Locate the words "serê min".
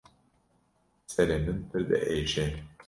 1.11-1.57